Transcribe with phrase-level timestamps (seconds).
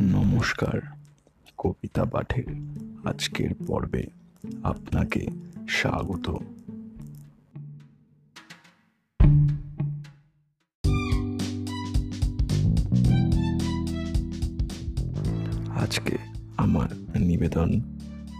[0.00, 0.80] নমস্কার,
[1.58, 2.44] কবিতা পাঠের
[3.04, 4.06] আজকের পর্বে
[4.62, 5.26] আপনাকে
[5.68, 6.34] স্বাগত।
[15.68, 16.18] আজকে
[16.56, 17.80] আমার নিবেদন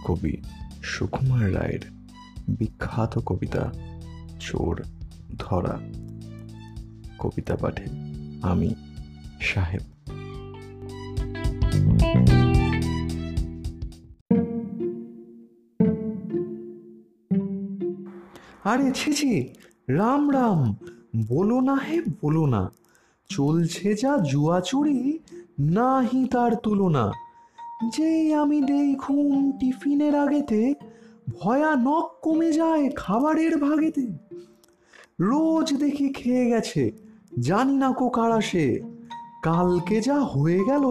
[0.05, 0.41] কবি
[0.83, 1.79] সুকুমার রায়ের
[2.49, 3.71] বিখ্যাত কবিতা
[4.39, 4.83] চোর
[5.37, 5.79] ধরা।
[7.19, 7.85] কবিতা পাঠে
[8.41, 8.75] আমি
[9.41, 9.81] সাহেব
[18.63, 19.53] আরে ছি
[19.87, 20.75] রাম রাম,
[21.27, 22.71] বলো না হে, বলো না।
[23.29, 25.19] চলছে যা জুয়া চুরি
[25.59, 27.11] নাহি তার তুলনা।
[27.97, 30.73] যেই আমি দেই ঘুম টিফিনের আগেতে,
[31.29, 34.07] ভয়ানক কমে যায় খাবারের ভাগেতে।
[35.19, 36.91] রোজ দেখি খেয়ে গেছে,
[37.39, 38.96] জানি না কো কারা সে।
[39.47, 40.85] কালকে যা হয়ে গেল,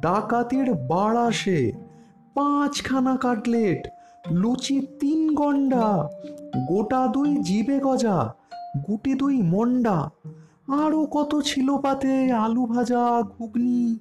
[0.00, 1.72] ডাকাতের বাড়াসে
[2.34, 3.88] পাঁচখানা কাটলেট,
[4.30, 6.08] লুচি তিন গন্ডা,
[6.68, 8.34] গোটা দুই জিবে গজা,
[8.88, 10.10] গুটি দুই মন্ডা
[10.84, 13.98] আরও কত ছিল পাতে আলু ভাজা, ঘুগনি।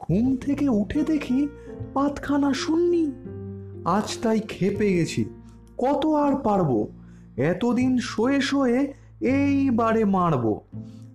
[0.00, 1.48] ঘুম থেকে উঠে দেখি
[1.94, 3.04] পাতখানা শুননি।
[3.84, 5.24] আজ তাই খেপে গেছি,
[5.78, 6.86] কত আর পারব?
[7.36, 10.60] এতদিন শোয়ে শোয়ে এইবারে মারবো।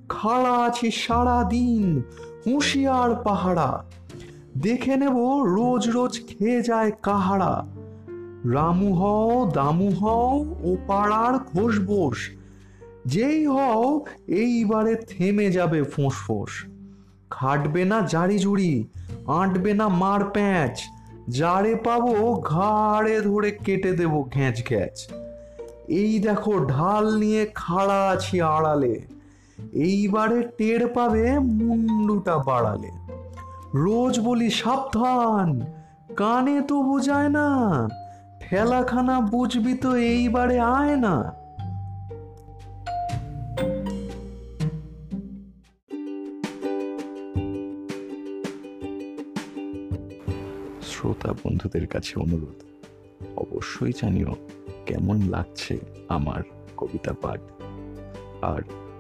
[0.10, 2.04] খাড়া আছি সারা দিন
[2.48, 3.84] হুঁশিয়ার পাহারা।
[4.58, 7.66] দেখে নেব রোজ রোজ খেয়ে যায় কাহারা।
[8.52, 12.30] রামু হও, দামু হও, ও পাড়ার ঘোষ বোস
[13.06, 16.66] যেই হও, এইবারে থেমে যাবে ফোঁস ফোঁস
[17.30, 18.88] খাটবে না জারি জুড়ি,
[19.28, 20.80] আঁটবে না মার প্যাঁচ।
[21.30, 25.12] যারে পাবো ঘাড়ে ধরে কেটে দেব ঘ্যাঁচ ঘ্যাঁচ।
[25.88, 29.15] এই দেখো ঢাল নিয়ে খাড়া আছি আড়ালে।
[29.60, 32.92] এইবারে টের পাবে মুন্ডুটা বাড়ালে।
[33.84, 35.50] রোজ বলি সাবধান,
[36.16, 37.48] কানে তো বোঝায় না,
[38.42, 41.16] ঠেলাখানা বুঝবি তো এইবারে আয় না।
[50.90, 52.60] শ্রোতা বন্ধুদের কাছে অনুরোধ,
[53.44, 54.34] অবশ্যই জানিও
[54.86, 55.76] কেমন লাগছে
[56.08, 56.42] আমার
[56.78, 57.42] কবিতা পাঠ।
[58.54, 58.62] আর